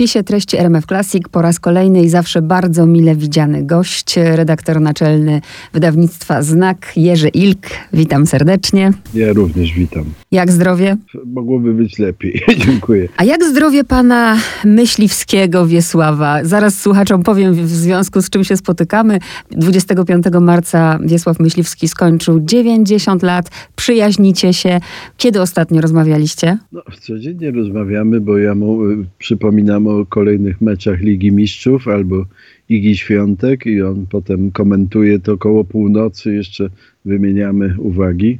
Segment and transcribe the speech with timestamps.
[0.00, 5.40] spisie treści RMF Classic po raz kolejny i zawsze bardzo mile widziany gość, redaktor naczelny
[5.72, 7.66] wydawnictwa Znak Jerzy Ilk.
[7.92, 8.92] Witam serdecznie.
[9.14, 10.04] Ja również witam.
[10.32, 10.96] Jak zdrowie?
[11.26, 12.42] Mogłoby być lepiej.
[12.66, 13.08] Dziękuję.
[13.16, 16.44] A jak zdrowie pana Myśliwskiego Wiesława?
[16.44, 19.18] Zaraz słuchaczom powiem w związku z czym się spotykamy.
[19.50, 23.50] 25 marca Wiesław Myśliwski skończył 90 lat.
[23.76, 24.80] Przyjaźnicie się.
[25.16, 26.58] Kiedy ostatnio rozmawialiście?
[26.72, 32.24] No, codziennie rozmawiamy, bo ja mu y, przypominam o kolejnych meczach Ligi Mistrzów albo
[32.68, 36.70] Igi Świątek i on potem komentuje to koło północy, jeszcze
[37.04, 38.38] wymieniamy uwagi.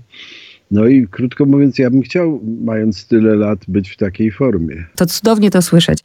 [0.70, 4.84] No i krótko mówiąc, ja bym chciał, mając tyle lat, być w takiej formie.
[4.96, 5.98] To cudownie to słyszeć.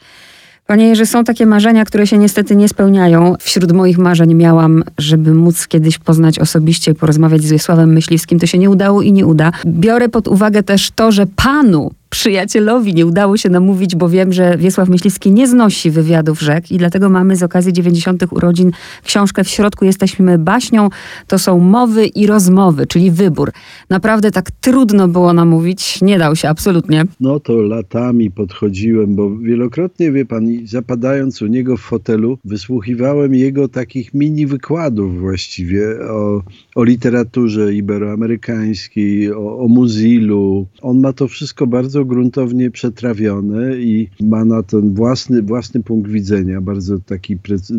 [0.67, 3.35] Panie Jerzy, są takie marzenia, które się niestety nie spełniają.
[3.39, 8.39] Wśród moich marzeń miałam, żeby móc kiedyś poznać osobiście i porozmawiać z Wiesławem Myśliwskim.
[8.39, 9.51] To się nie udało i nie uda.
[9.65, 14.57] Biorę pod uwagę też to, że panu przyjacielowi nie udało się namówić, bo wiem, że
[14.57, 18.23] Wiesław Myśliwski nie znosi wywiadów rzek i dlatego mamy z okazji 90.
[18.31, 18.71] urodzin
[19.03, 20.90] książkę W środku jesteśmy baśnią.
[21.27, 23.51] To są mowy i rozmowy, czyli wybór.
[23.90, 27.03] Naprawdę tak trudno było namówić, nie dał się absolutnie.
[27.20, 33.68] No to latami podchodziłem, bo wielokrotnie, wie pan, zapadając u niego w fotelu, wysłuchiwałem jego
[33.68, 36.41] takich mini wykładów właściwie o,
[36.75, 40.68] o literaturze iberoamerykańskiej, o, o Muzilu.
[40.81, 46.62] On ma to wszystko bardzo gruntownie przetrawione i ma na ten własny, własny punkt widzenia,
[46.62, 47.37] bardzo taki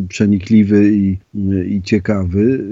[0.08, 1.18] przenikliwy i,
[1.68, 2.64] i ciekawy.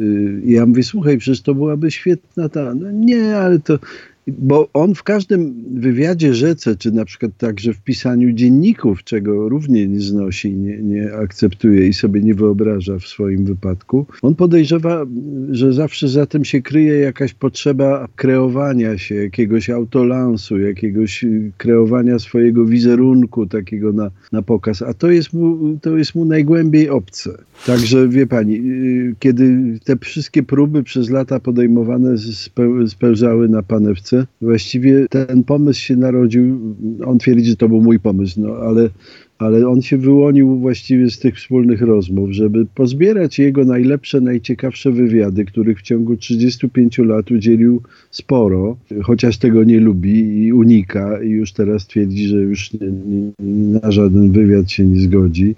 [0.45, 2.75] I ja mówię, słuchaj, przecież to byłaby świetna ta...
[2.75, 3.79] No nie, ale to
[4.29, 9.89] bo on w każdym wywiadzie rzece, czy na przykład także w pisaniu dzienników, czego równie
[9.89, 15.07] nie znosi, nie, nie akceptuje i sobie nie wyobraża w swoim wypadku, on podejrzewa,
[15.51, 21.25] że zawsze za tym się kryje jakaś potrzeba kreowania się, jakiegoś autolansu, jakiegoś
[21.59, 26.91] kreowania swojego wizerunku takiego na, na pokaz, a to jest, mu, to jest mu najgłębiej
[26.91, 27.31] obce.
[27.67, 32.15] Także wie pani, y, kiedy te wszystkie próby przez lata podejmowane
[32.87, 36.77] spełzały na panewce, Właściwie ten pomysł się narodził,
[37.07, 38.89] on twierdzi, że to był mój pomysł, no ale
[39.45, 45.45] ale on się wyłonił właściwie z tych wspólnych rozmów, żeby pozbierać jego najlepsze, najciekawsze wywiady,
[45.45, 51.53] których w ciągu 35 lat udzielił sporo, chociaż tego nie lubi i unika i już
[51.53, 53.33] teraz twierdzi, że już nie, nie,
[53.81, 55.55] na żaden wywiad się nie zgodzi.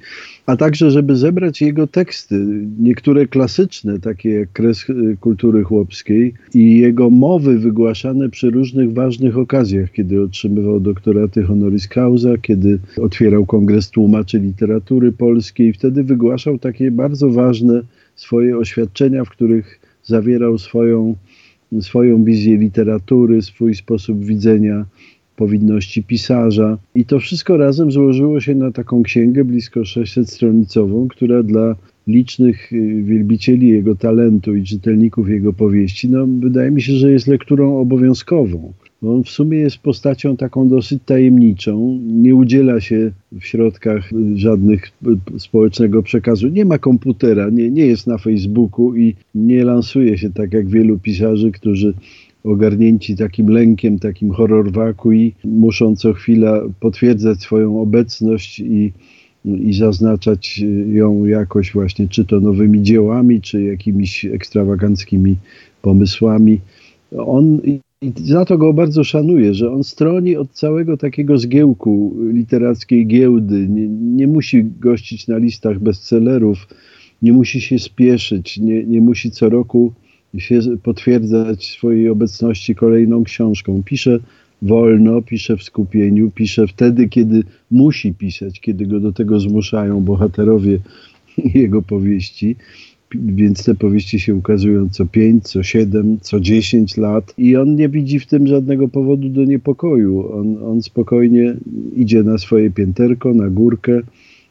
[0.47, 2.47] A także, żeby zebrać jego teksty,
[2.79, 4.87] niektóre klasyczne, takie jak Kres
[5.21, 12.39] Kultury Chłopskiej i jego mowy wygłaszane przy różnych ważnych okazjach, kiedy otrzymywał doktoraty honoris causa,
[12.43, 15.73] kiedy otwierał kongres kongres tłumaczy literatury polskiej.
[15.73, 17.83] Wtedy wygłaszał takie bardzo ważne
[18.15, 21.15] swoje oświadczenia, w których zawierał swoją,
[21.81, 24.87] swoją wizję literatury, swój sposób widzenia
[25.37, 26.79] powinności pisarza.
[26.95, 31.77] I to wszystko razem złożyło się na taką księgę blisko 600-stronicową, która dla
[32.07, 37.27] licznych y, wielbicieli jego talentu i czytelników jego powieści, no wydaje mi się, że jest
[37.27, 38.73] lekturą obowiązkową.
[39.09, 44.93] On w sumie jest postacią taką dosyć tajemniczą, nie udziela się w środkach żadnych
[45.39, 46.49] społecznego przekazu.
[46.49, 50.99] Nie ma komputera, nie, nie jest na Facebooku i nie lansuje się tak jak wielu
[50.99, 51.95] pisarzy, którzy
[52.45, 58.93] ogarnięci takim lękiem, takim horrorwaku i muszą co chwila potwierdzać swoją obecność i,
[59.45, 65.37] i zaznaczać ją jakoś właśnie, czy to nowymi dziełami, czy jakimiś ekstrawaganckimi
[65.83, 66.61] pomysłami.
[67.17, 67.61] On
[68.03, 73.69] i za to go bardzo szanuję, że on stroni od całego takiego zgiełku literackiej giełdy.
[73.69, 76.69] Nie, nie musi gościć na listach bestsellerów,
[77.23, 79.93] nie musi się spieszyć, nie, nie musi co roku
[80.39, 83.83] się potwierdzać swojej obecności kolejną książką.
[83.85, 84.19] Pisze
[84.63, 90.79] wolno, pisze w skupieniu, pisze wtedy, kiedy musi pisać, kiedy go do tego zmuszają bohaterowie
[91.55, 92.57] jego powieści
[93.15, 97.89] więc te powieści się ukazują co 5, co 7, co 10 lat i on nie
[97.89, 100.33] widzi w tym żadnego powodu do niepokoju.
[100.33, 101.57] On, on spokojnie
[101.97, 104.01] idzie na swoje pięterko, na górkę,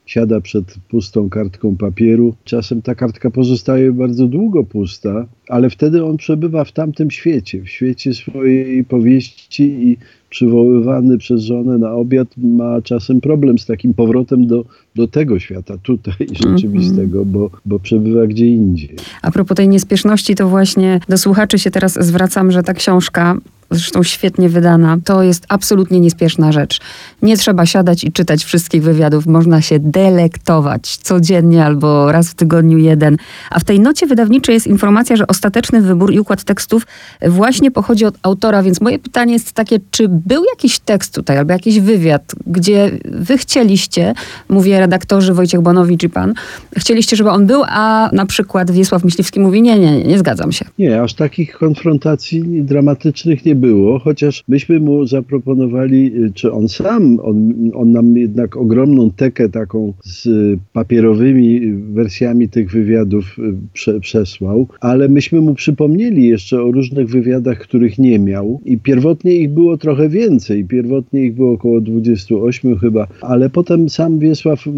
[0.06, 2.36] siada przed pustą kartką papieru.
[2.44, 7.70] Czasem ta kartka pozostaje bardzo długo pusta, ale wtedy on przebywa w tamtym świecie, w
[7.70, 9.98] świecie swojej powieści i
[10.30, 14.66] przywoływany przez żonę na obiad ma czasem problem z takim powrotem do,
[14.96, 18.96] do tego świata, tutaj rzeczywistego, bo, bo przebywa gdzie indziej.
[19.22, 23.38] A propos tej niespieszności, to właśnie do słuchaczy się teraz zwracam, że ta książka
[23.72, 26.80] zresztą świetnie wydana, to jest absolutnie niespieszna rzecz.
[27.22, 32.78] Nie trzeba siadać i czytać wszystkich wywiadów, można się delektować codziennie albo raz w tygodniu
[32.78, 33.18] jeden.
[33.50, 36.88] A w tej nocie wydawniczej jest informacja, że ostateczny wybór i układ tekstów
[37.28, 41.54] właśnie pochodzi od autora, więc moje pytanie jest takie, czy był jakiś tekst tutaj albo
[41.54, 44.14] jakiś wywiad, gdzie wy chcieliście,
[44.50, 46.34] mówię redaktorzy Wojciech Bonowicz i pan,
[46.78, 50.52] chcieliście, żeby on był, a na przykład Wiesław Myśliwski mówi, nie, nie, nie, nie zgadzam
[50.52, 50.66] się.
[50.80, 57.54] Nie, aż takich konfrontacji dramatycznych nie było, chociaż myśmy mu zaproponowali, czy on sam, on,
[57.74, 60.30] on nam jednak ogromną tekę taką z
[60.74, 67.60] papierowymi wersjami tych wywiadów y, prze, przesłał, ale myśmy mu przypomnieli jeszcze o różnych wywiadach,
[67.60, 73.08] których nie miał i pierwotnie ich było trochę więcej, pierwotnie ich było około 28 chyba,
[73.22, 74.72] ale potem sam Wiesław, y,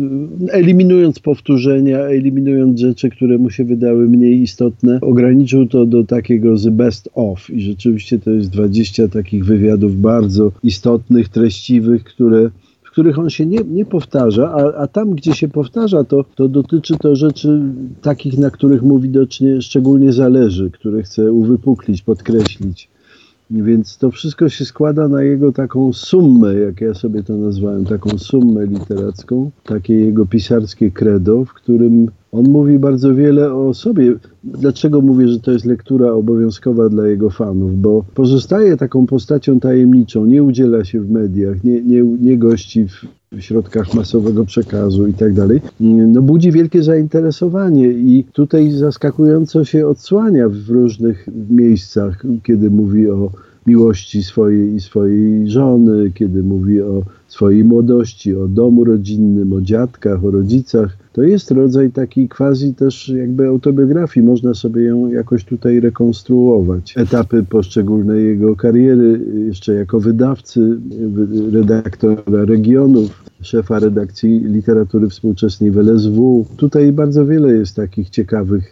[0.52, 6.70] eliminując powtórzenia, eliminując rzeczy, które mu się wydały mniej istotne, ograniczył to do takiego z
[6.70, 8.67] best of i rzeczywiście to jest 20
[9.10, 12.50] takich wywiadów bardzo istotnych, treściwych, które
[12.84, 16.48] w których on się nie, nie powtarza, a, a tam, gdzie się powtarza, to, to
[16.48, 17.62] dotyczy to rzeczy
[18.02, 22.90] takich, na których mu widocznie szczególnie zależy, które chce uwypuklić, podkreślić.
[23.52, 28.18] Więc to wszystko się składa na jego taką summę, jak ja sobie to nazwałem, taką
[28.18, 34.14] summę literacką, takie jego pisarskie credo, w którym on mówi bardzo wiele o sobie.
[34.44, 37.82] Dlaczego mówię, że to jest lektura obowiązkowa dla jego fanów?
[37.82, 43.06] Bo pozostaje taką postacią tajemniczą, nie udziela się w mediach, nie, nie, nie gości w,
[43.32, 49.88] w środkach masowego przekazu i tak dalej, no budzi wielkie zainteresowanie i tutaj zaskakująco się
[49.88, 53.32] odsłania w różnych miejscach, kiedy mówi o
[53.68, 60.26] miłości swojej i swojej żony, kiedy mówi o swojej młodości, o domu rodzinnym, o dziadkach,
[60.26, 60.98] o rodzicach.
[61.14, 64.26] To jest rodzaj takiej quasi też jakby autobiografii.
[64.26, 66.94] Można sobie ją jakoś tutaj rekonstruować.
[66.98, 70.78] Etapy poszczególnej jego kariery, jeszcze jako wydawcy,
[71.52, 76.46] redaktora regionów, szefa redakcji literatury współczesnej w LSW.
[76.58, 78.72] Tutaj bardzo wiele jest takich ciekawych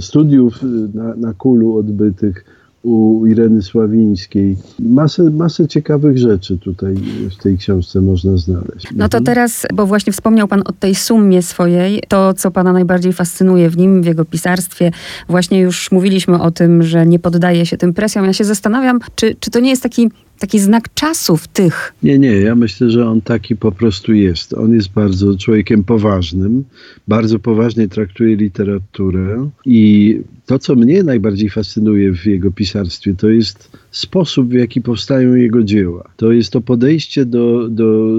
[0.00, 0.60] studiów
[0.94, 2.44] na, na kulu odbytych
[2.86, 4.56] u Ireny Sławińskiej.
[4.78, 6.94] Masę, masę ciekawych rzeczy tutaj
[7.30, 8.86] w tej książce można znaleźć.
[8.96, 13.12] No to teraz, bo właśnie wspomniał Pan o tej sumie swojej, to co Pana najbardziej
[13.12, 14.90] fascynuje w nim, w jego pisarstwie.
[15.28, 18.24] Właśnie już mówiliśmy o tym, że nie poddaje się tym presjom.
[18.24, 21.92] Ja się zastanawiam, czy, czy to nie jest taki taki znak czasów tych.
[22.02, 24.54] Nie, nie, ja myślę, że on taki po prostu jest.
[24.54, 26.64] On jest bardzo człowiekiem poważnym,
[27.08, 33.70] bardzo poważnie traktuje literaturę i to, co mnie najbardziej fascynuje w jego pisarstwie, to jest
[33.96, 36.10] sposób, w jaki powstają jego dzieła.
[36.16, 38.18] To jest to podejście do, do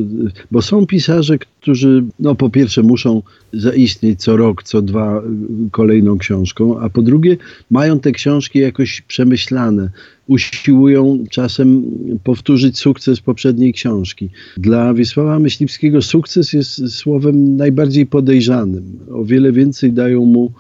[0.52, 3.22] bo są pisarze, którzy, no po pierwsze muszą
[3.54, 5.22] zaistnieć co rok, co dwa
[5.72, 7.38] kolejną książką, a po drugie
[7.72, 9.90] mają te książki jakoś przemyślane,
[10.28, 11.84] usiłują czasem
[12.24, 14.30] powtórzyć sukces poprzedniej książki.
[14.58, 19.00] Dla Wiesława Myśliwskiego sukces jest słowem najbardziej podejrzanym.
[19.12, 20.52] O wiele więcej dają mu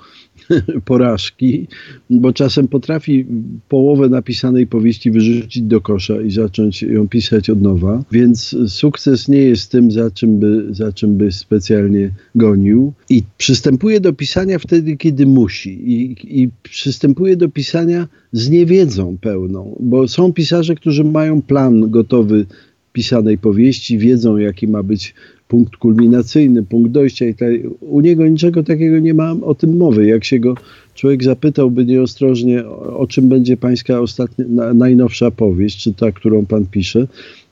[0.85, 1.67] porażki,
[2.09, 3.25] bo czasem potrafi
[3.69, 9.41] połowę napisanej powieści wyrzucić do kosza i zacząć ją pisać od nowa, więc sukces nie
[9.41, 12.93] jest tym, za czym by, za czym by specjalnie gonił.
[13.09, 15.91] I przystępuje do pisania wtedy, kiedy musi.
[15.91, 22.45] I, i przystępuje do pisania z niewiedzą pełną, bo są pisarze, którzy mają plan gotowy
[22.93, 25.13] pisanej powieści, wiedzą jaki ma być
[25.47, 27.49] punkt kulminacyjny, punkt dojścia i tak.
[27.81, 30.05] U niego niczego takiego nie ma o tym mowy.
[30.05, 30.55] Jak się go
[30.95, 37.07] człowiek zapytałby nieostrożnie, o czym będzie pańska ostatnia, najnowsza powieść, czy ta, którą pan pisze,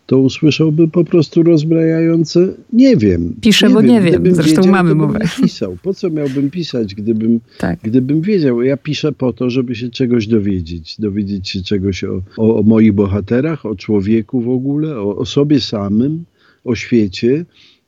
[0.06, 3.34] to usłyszałby po prostu rozbrajające nie wiem.
[3.42, 3.90] Piszę, nie bo wiem.
[3.92, 4.12] nie wiem.
[4.12, 5.20] Gdybym Zresztą wiedział, mamy mowę.
[5.42, 5.78] Pisał.
[5.84, 7.80] Po co miałbym pisać, gdybym, tak.
[7.84, 8.62] gdybym wiedział?
[8.62, 10.96] Ja piszę po to, żeby się czegoś dowiedzieć.
[11.00, 15.60] Dowiedzieć się czegoś o, o, o moich bohaterach, o człowieku w ogóle, o, o sobie
[15.60, 16.24] samym,
[16.64, 17.46] o świecie.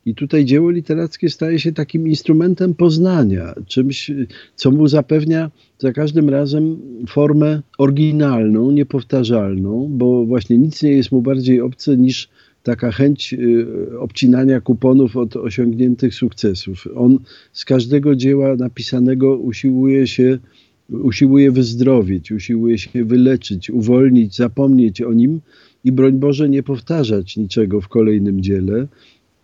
[0.08, 4.10] I tutaj dzieło literackie staje się takim instrumentem poznania, czymś,
[4.54, 6.76] co mu zapewnia za każdym razem
[7.08, 12.28] formę oryginalną, niepowtarzalną, bo właśnie nic nie jest mu bardziej obce niż
[12.62, 16.88] taka chęć y, obcinania kuponów od osiągniętych sukcesów.
[16.94, 17.18] On
[17.52, 20.38] z każdego dzieła napisanego usiłuje się
[20.90, 25.40] usiłuje wyzdrowieć, usiłuje się wyleczyć, uwolnić, zapomnieć o nim
[25.84, 28.88] i broń Boże nie powtarzać niczego w kolejnym dziele,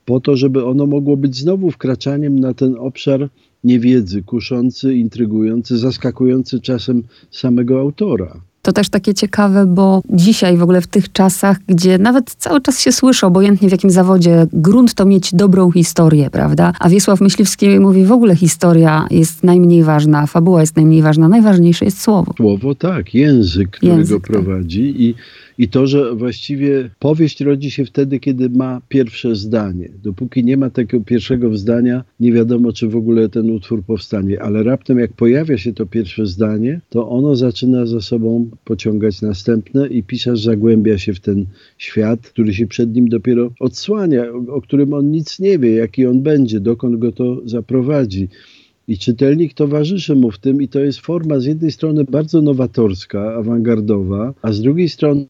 [0.05, 3.29] po to, żeby ono mogło być znowu wkraczaniem na ten obszar
[3.65, 8.41] niewiedzy, kuszący, intrygujący, zaskakujący czasem samego autora.
[8.63, 12.81] To też takie ciekawe, bo dzisiaj w ogóle w tych czasach, gdzie nawet cały czas
[12.81, 16.73] się słyszy, obojętnie w jakim zawodzie, grunt to mieć dobrą historię, prawda?
[16.81, 21.85] A Wiesław Myśliwski mówi, w ogóle historia jest najmniej ważna, fabuła jest najmniej ważna, najważniejsze
[21.85, 22.35] jest słowo.
[22.37, 24.31] Słowo tak, język, który język, go tak.
[24.31, 25.15] prowadzi i
[25.59, 29.89] i to, że właściwie powieść rodzi się wtedy, kiedy ma pierwsze zdanie.
[30.03, 34.63] Dopóki nie ma tego pierwszego zdania, nie wiadomo, czy w ogóle ten utwór powstanie, ale
[34.63, 40.03] raptem jak pojawia się to pierwsze zdanie, to ono zaczyna za sobą pociągać następne i
[40.03, 41.47] pisarz zagłębia się w ten
[41.79, 46.23] świat, który się przed nim dopiero odsłania, o którym on nic nie wie, jaki on
[46.23, 48.29] będzie, dokąd go to zaprowadzi.
[48.89, 53.35] I czytelnik towarzyszy mu w tym, i to jest forma z jednej strony bardzo nowatorska,
[53.35, 55.27] awangardowa, a z drugiej strony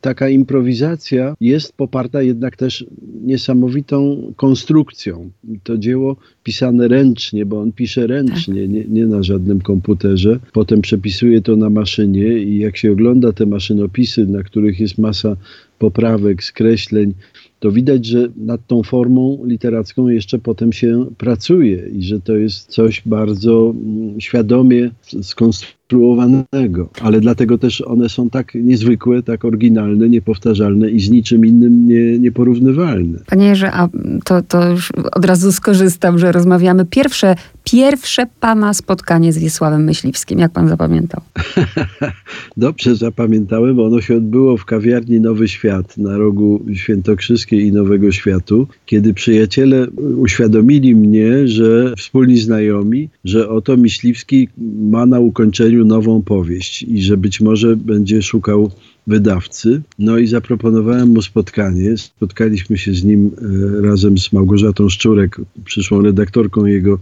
[0.00, 2.86] taka improwizacja jest poparta jednak też
[3.24, 5.30] niesamowitą konstrukcją.
[5.62, 10.38] To dzieło pisane ręcznie, bo on pisze ręcznie, nie, nie na żadnym komputerze.
[10.52, 15.36] Potem przepisuje to na maszynie i jak się ogląda te maszynopisy, na których jest masa
[15.78, 17.14] poprawek, skreśleń,
[17.60, 22.68] to widać, że nad tą formą literacką jeszcze potem się pracuje i że to jest
[22.68, 24.90] coś bardzo mm, świadomie
[25.22, 26.88] skonstruowanego.
[27.02, 32.18] Ale dlatego też one są tak niezwykłe, tak oryginalne, niepowtarzalne i z niczym innym nie,
[32.18, 33.18] nieporównywalne.
[33.26, 33.88] Panie Jerzy, a
[34.24, 36.84] to, to już od razu skorzystam, że rozmawiamy.
[36.84, 37.36] Pierwsze,
[37.72, 41.20] pierwsze pana spotkanie z Wiesławem Myśliwskim, jak pan zapamiętał?
[42.56, 48.66] Dobrze zapamiętałem, ono się odbyło w kawiarni Nowy Świat na rogu Świętokrzyskiej i Nowego Światu,
[48.86, 54.48] kiedy przyjaciele uświadomili mnie, że wspólni znajomi, że oto Myśliwski
[54.90, 58.70] ma na ukończeniu nową powieść i że być może będzie szukał
[59.06, 59.82] wydawcy.
[59.98, 61.96] No i zaproponowałem mu spotkanie.
[61.96, 63.30] Spotkaliśmy się z nim
[63.78, 66.98] e, razem z Małgorzatą Szczurek, przyszłą redaktorką jego,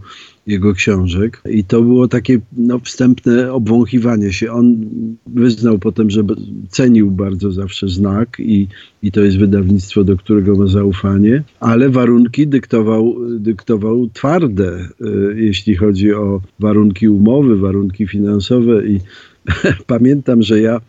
[0.47, 1.41] jego książek.
[1.49, 4.51] I to było takie no, wstępne obwąchiwanie się.
[4.51, 4.85] On
[5.27, 6.23] wyznał potem, że
[6.69, 8.67] cenił bardzo zawsze znak i,
[9.03, 14.87] i to jest wydawnictwo, do którego ma zaufanie, ale warunki dyktował, dyktował twarde, e,
[15.35, 18.99] jeśli chodzi o warunki umowy, warunki finansowe i
[19.87, 20.81] pamiętam, że ja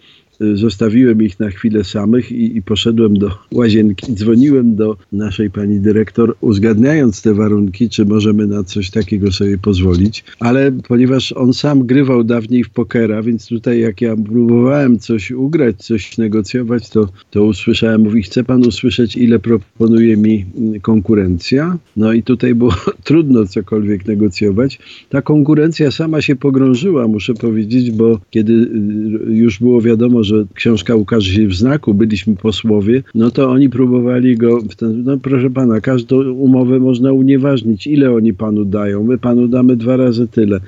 [0.54, 4.12] zostawiłem ich na chwilę samych i, i, poszedłem do łazienki.
[4.12, 10.24] Dzwoniłem do naszej pani dyrektor, uzgadniając te warunki, czy możemy na coś takiego sobie pozwolić.
[10.40, 15.76] Ale ponieważ on sam grywał dawniej w pokera, więc tutaj jak ja próbowałem coś ugrać,
[15.76, 20.44] coś negocjować, to, to usłyszałem, mówi, chce pan usłyszeć, ile proponuje mi
[20.82, 21.78] konkurencja?
[21.96, 22.74] No i tutaj było
[23.04, 24.78] trudno cokolwiek negocjować.
[25.08, 30.94] Ta konkurencja sama się pogrążyła, muszę powiedzieć, bo kiedy y, już było wiadomo, że książka
[30.94, 35.80] ukaże się w znaku, byliśmy posłowie, no to oni próbowali go, ten, no proszę pana,
[35.80, 37.86] każdą umowę można unieważnić.
[37.86, 39.04] Ile oni panu dają?
[39.04, 40.60] My panu damy dwa razy tyle.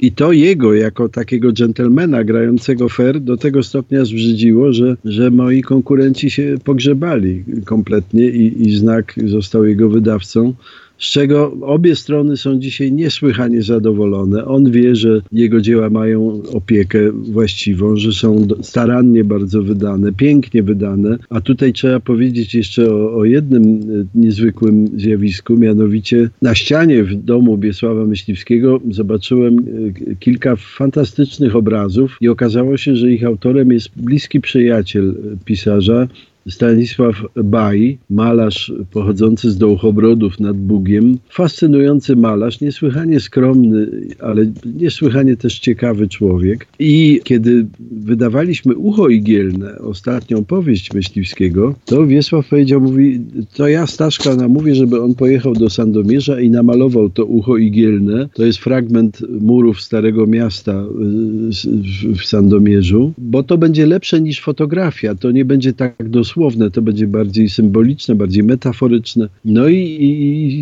[0.00, 5.62] I to jego, jako takiego dżentelmena grającego fair, do tego stopnia zbrzydziło, że, że moi
[5.62, 10.54] konkurenci się pogrzebali kompletnie i, i znak został jego wydawcą
[10.98, 14.44] z czego obie strony są dzisiaj niesłychanie zadowolone.
[14.44, 21.18] On wie, że jego dzieła mają opiekę właściwą, że są starannie bardzo wydane, pięknie wydane,
[21.30, 27.14] a tutaj trzeba powiedzieć jeszcze o, o jednym e, niezwykłym zjawisku, mianowicie na ścianie w
[27.14, 33.88] domu Biesława Myśliwskiego zobaczyłem e, kilka fantastycznych obrazów i okazało się, że ich autorem jest
[33.96, 36.08] bliski przyjaciel pisarza,
[36.48, 43.86] Stanisław Baj, malarz pochodzący z Dołchobrodów nad Bugiem, fascynujący malarz, niesłychanie skromny,
[44.20, 46.66] ale niesłychanie też ciekawy człowiek.
[46.78, 53.20] I kiedy wydawaliśmy Ucho Igielne, ostatnią powieść Myśliwskiego, to Wiesław powiedział, mówi,
[53.54, 58.28] to ja Staszka namówię, żeby on pojechał do Sandomierza i namalował to Ucho Igielne.
[58.34, 65.14] To jest fragment murów Starego Miasta y, w Sandomierzu, bo to będzie lepsze niż fotografia.
[65.14, 69.28] To nie będzie tak dosłownie słowne, to będzie bardziej symboliczne, bardziej metaforyczne.
[69.44, 69.80] No i,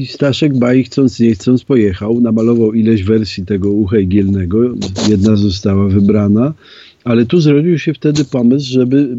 [0.01, 4.59] i Staszek Baj, chcąc nie chcąc, pojechał, namalował ileś wersji tego ucha igielnego,
[5.09, 6.55] jedna została wybrana,
[7.05, 9.17] ale tu zrodził się wtedy pomysł, żeby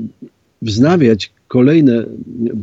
[0.61, 2.05] wznawiać kolejne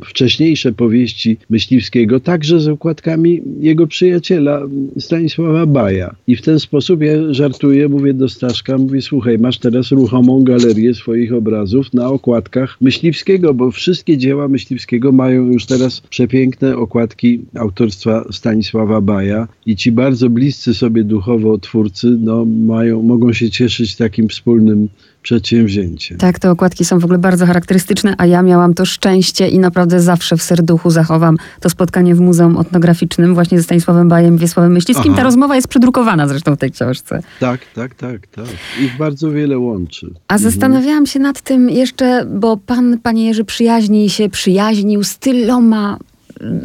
[0.05, 4.63] wcześniejsze powieści Myśliwskiego, także z okładkami jego przyjaciela
[4.99, 6.15] Stanisława Baja.
[6.27, 10.95] I w ten sposób ja żartuję, mówię do Staszka, mówię, słuchaj, masz teraz ruchomą galerię
[10.95, 18.25] swoich obrazów na okładkach Myśliwskiego, bo wszystkie dzieła Myśliwskiego mają już teraz przepiękne okładki autorstwa
[18.33, 24.29] Stanisława Baja i ci bardzo bliscy sobie duchowo twórcy no, mają, mogą się cieszyć takim
[24.29, 24.89] wspólnym
[25.23, 26.19] przedsięwzięciem.
[26.19, 30.01] Tak, te okładki są w ogóle bardzo charakterystyczne, a ja miałam to szczęście i naprawdę
[30.01, 35.13] zawsze w serduchu zachowam to spotkanie w Muzeum Etnograficznym właśnie ze Stanisławem Bajem, Wiesławem Myśliwskim.
[35.13, 35.17] Aha.
[35.17, 37.23] Ta rozmowa jest przedrukowana zresztą w tej książce.
[37.41, 38.47] Tak, tak, tak, tak.
[38.81, 40.07] Ich bardzo wiele łączy.
[40.29, 40.51] A mhm.
[40.51, 45.99] zastanawiałam się nad tym jeszcze, bo pan, panie Jerzy, przyjaźni się, przyjaźnił z tyloma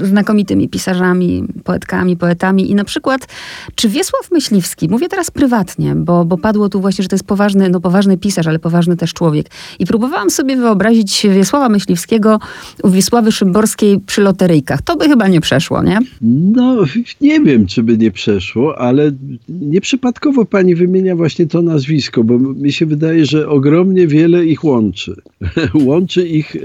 [0.03, 3.27] znakomitymi pisarzami, poetkami, poetami i na przykład,
[3.75, 7.69] czy Wiesław Myśliwski, mówię teraz prywatnie, bo, bo padło tu właśnie, że to jest poważny,
[7.69, 9.47] no poważny pisarz, ale poważny też człowiek.
[9.79, 12.39] I próbowałam sobie wyobrazić Wiesława Myśliwskiego
[12.83, 14.81] u Wiesławy Szymborskiej przy loteryjkach.
[14.81, 15.99] To by chyba nie przeszło, nie?
[16.21, 16.77] No,
[17.21, 19.11] nie wiem, czy by nie przeszło, ale
[19.49, 25.15] nieprzypadkowo pani wymienia właśnie to nazwisko, bo mi się wydaje, że ogromnie wiele ich łączy.
[25.87, 26.59] łączy, ich, e,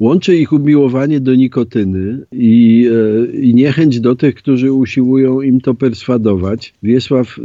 [0.00, 5.74] łączy ich umiłowanie do nikotyny i, e, i niechęć do tych, którzy usiłują im to
[5.74, 6.74] perswadować.
[6.82, 7.40] Wiesław,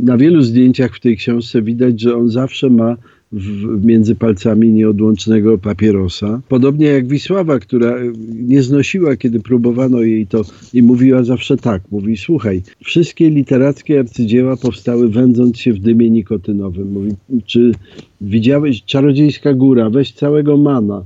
[0.00, 2.96] na wielu zdjęciach w tej książce widać, że on zawsze ma
[3.32, 6.40] w, między palcami nieodłącznego papierosa.
[6.48, 7.96] Podobnie jak Wisława, która
[8.34, 11.82] nie znosiła, kiedy próbowano jej to i mówiła zawsze tak.
[11.90, 16.92] Mówi, słuchaj, wszystkie literackie arcydzieła powstały wędząc się w dymie nikotynowym.
[16.92, 17.10] Mówi,
[17.46, 17.72] czy
[18.20, 21.04] widziałeś Czarodziejska Góra, weź całego mana.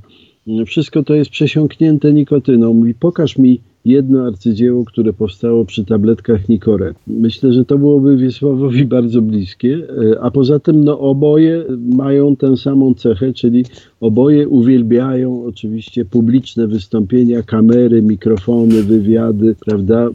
[0.66, 2.74] Wszystko to jest przesiąknięte nikotyną.
[2.74, 6.94] Mówi, pokaż mi jedno arcydzieło, które powstało przy tabletkach Nikore.
[7.06, 11.64] Myślę, że to byłoby Wiesławowi bardzo bliskie, e, a poza tym no, oboje
[11.96, 13.64] mają tę samą cechę, czyli
[14.00, 20.08] oboje uwielbiają oczywiście publiczne wystąpienia, kamery, mikrofony, wywiady, prawda?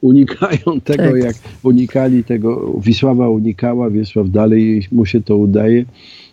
[0.00, 1.24] Unikają tego, tak.
[1.24, 5.84] jak unikali tego, Wisława unikała, Wiesław dalej mu się to udaje.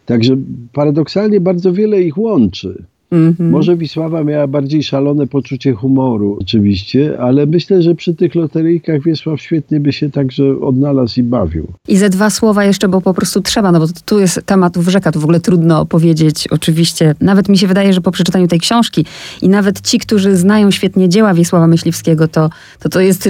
[0.05, 0.37] Także
[0.73, 2.83] paradoksalnie bardzo wiele ich łączy.
[3.11, 3.49] Mm-hmm.
[3.49, 9.41] Może Wisława miała bardziej szalone poczucie humoru, oczywiście, ale myślę, że przy tych loteryjkach Wiesław
[9.41, 11.67] świetnie by się także odnalazł i bawił.
[11.87, 15.11] I ze dwa słowa jeszcze, bo po prostu trzeba, no bo tu jest tematów rzeka,
[15.11, 16.47] tu w ogóle trudno opowiedzieć.
[16.47, 19.05] Oczywiście, nawet mi się wydaje, że po przeczytaniu tej książki
[19.41, 22.49] i nawet ci, którzy znają świetnie dzieła Wiesława Myśliwskiego, to
[22.79, 23.29] to, to jest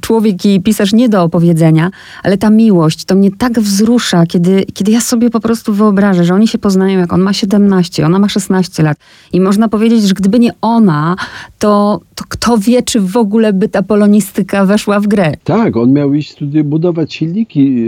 [0.00, 1.90] człowiek i pisarz nie do opowiedzenia,
[2.22, 6.34] ale ta miłość, to mnie tak wzrusza, kiedy, kiedy ja sobie po prostu wyobrażę, że
[6.34, 8.96] oni się poznają, jak on ma 17, ona ma 16 lat
[9.32, 11.16] i można powiedzieć, że gdyby nie ona,
[11.58, 15.32] to, to kto wie, czy w ogóle by ta polonistyka weszła w grę.
[15.44, 17.84] Tak, on miał iść studia, budować silniki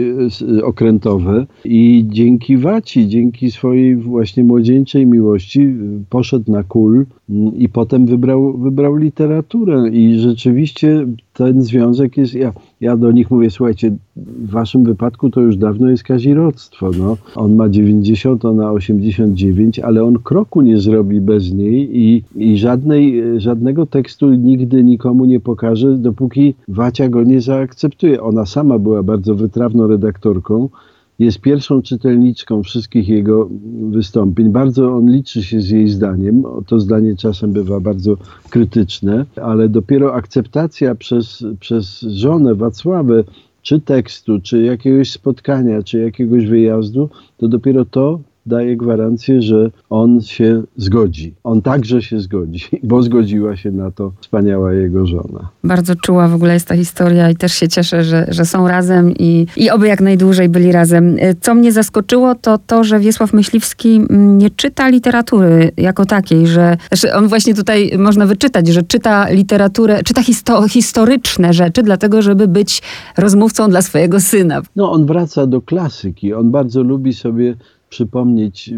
[0.59, 5.75] e, okrętowe i dzięki Waci, dzięki swojej właśnie młodzieńczej miłości e,
[6.11, 11.07] poszedł na kul mm, i potem wybrał, wybrał literaturę i rzeczywiście
[11.37, 15.91] ten związek jest, ja, ja do nich mówię, słuchajcie, w waszym wypadku to już dawno
[15.91, 17.17] jest kazirodztwo, no.
[17.35, 23.23] On ma 90, ona 89, ale on kroku nie zrobi bez niej i, i żadnej,
[23.41, 28.23] żadnego tekstu nigdy nikomu nie pokaże, dopóki Wacia go nie zaakceptuje.
[28.23, 30.69] Ona sama była bardzo wytrawną redaktorką,
[31.19, 33.49] jest pierwszą czytelniczką wszystkich jego
[33.91, 34.51] wystąpień.
[34.51, 36.43] Bardzo on liczy się z jej zdaniem.
[36.67, 38.17] To zdanie czasem bywa bardzo
[38.51, 43.25] krytyczne, ale dopiero akceptacja przez, przez żonę Wacławę
[43.63, 50.21] czy tekstu, czy jakiegoś spotkania, czy jakiegoś wyjazdu, to dopiero to daje gwarancję, że on
[50.21, 51.35] się zgodzi.
[51.45, 55.49] On także się zgodzi, bo zgodziła się na to wspaniała jego żona.
[55.65, 59.13] Bardzo czuła w ogóle jest ta historia i też się cieszę, że, że są razem
[59.19, 61.17] i, i oby jak najdłużej byli razem.
[61.41, 67.15] Co mnie zaskoczyło, to to, że Wiesław Myśliwski nie czyta literatury jako takiej, że znaczy
[67.15, 72.83] on właśnie tutaj można wyczytać, że czyta literaturę, czyta histo historyczne rzeczy, dlatego żeby być
[73.17, 74.63] rozmówcą dla swojego syna.
[74.77, 76.35] No on wraca do klasyki.
[76.35, 77.57] On bardzo lubi sobie
[77.97, 78.75] przypomnieć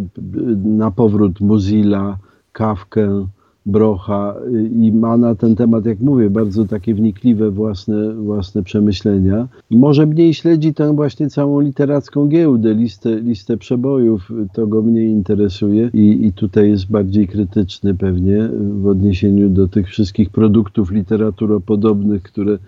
[0.65, 2.19] na powrót Mozilla,
[2.53, 3.27] Kawkę,
[3.67, 4.35] Brocha
[4.83, 9.49] i ma na ten temat, jak mówię, bardzo takie wnikliwe własne, własne przemyślenia.
[9.71, 15.91] Może mniej śledzi tę właśnie całą literacką giełdę, listę, listę przebojów, to go mniej interesuje
[15.95, 18.49] i, i tutaj jest bardziej krytyczny pewnie
[18.83, 22.59] w odniesieniu do tych wszystkich produktów literaturopodobnych, które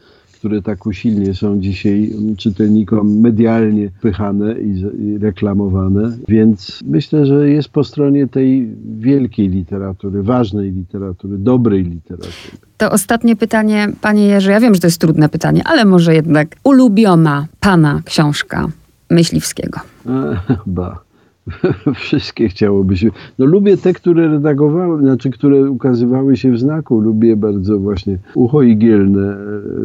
[0.40, 6.16] które tak usilnie są dzisiaj czytelnikom medialnie pychane i, reklamowane.
[6.28, 12.32] Więc myślę, że jest po stronie tej wielkiej literatury, ważnej literatury, dobrej literatury.
[12.76, 14.50] To ostatnie pytanie, panie Jerzy.
[14.50, 18.68] Ja wiem, że to jest trudne pytanie, ale może jednak ulubiona pana książka
[19.10, 19.80] Myśliwskiego.
[20.66, 21.09] ba.
[21.94, 23.10] Wszystkie chciałoby się.
[23.38, 27.00] No lubię te, które redagowały, znaczy, które ukazywały się w znaku.
[27.00, 29.36] Lubię bardzo właśnie Ucho Igielne, e,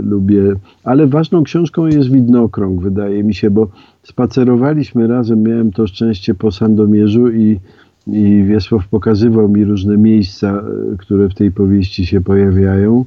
[0.02, 3.68] lubię, ale ważną książką jest Widnokrąg, wydaje mi się, bo
[4.04, 7.60] spacerowaliśmy razem, miałem to szczęście po Sandomierzu i,
[8.08, 10.63] i Wiesław pokazywał mi różne miejsca,
[10.94, 13.06] e, które w tej powieści się pojawiają.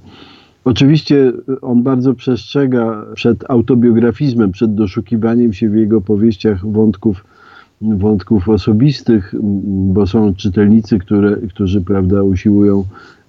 [0.65, 1.33] Oczywiście
[1.63, 7.25] on bardzo przestrzega przed autobiografizmem, przed doszukiwaniem się w jego powieściach wątków
[7.81, 9.35] wątków osobistych,
[9.93, 12.85] bo są czytelnicy, które, którzy prawda, usiłują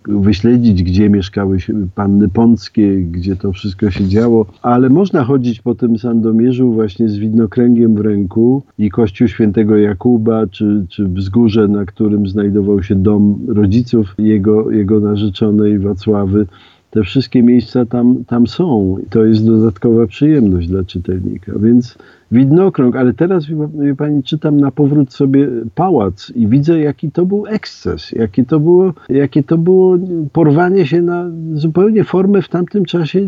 [0.07, 1.57] wyśledzić, gdzie mieszkały
[1.95, 7.17] panny pąckie, gdzie to wszystko się działo, ale można chodzić po tym Sandomierzu właśnie z
[7.17, 13.39] widnokręgiem w ręku i kościół świętego Jakuba, czy, czy wzgórze, na którym znajdował się dom
[13.47, 16.45] rodziców jego, jego narzeczonej Wacławy
[16.91, 18.97] te wszystkie miejsca tam, tam są.
[19.05, 21.51] I to jest dodatkowa przyjemność dla czytelnika.
[21.59, 21.97] Więc
[22.31, 23.45] widnokrąg, ale teraz,
[23.79, 28.59] wie pani, czytam na powrót sobie pałac i widzę, jaki to był eksces, jakie to
[28.59, 29.97] było, jakie to było
[30.31, 33.27] porwanie się na zupełnie formę w tamtym czasie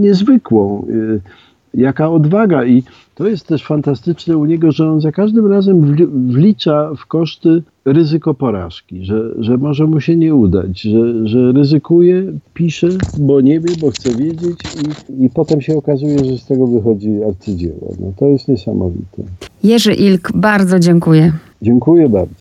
[0.00, 0.86] niezwykłą.
[1.74, 2.82] Jaka odwaga i
[3.14, 5.96] to jest też fantastyczne u niego, że on za każdym razem
[6.28, 12.32] wlicza w koszty ryzyko porażki, że, że może mu się nie udać, że, że ryzykuje,
[12.54, 14.58] pisze, bo nie wie, bo chce wiedzieć
[15.18, 17.94] i, i potem się okazuje, że z tego wychodzi arcydzieło.
[18.00, 19.22] No, to jest niesamowite.
[19.64, 21.32] Jerzy Ilk, bardzo dziękuję.
[21.62, 22.34] Dziękuję bardzo.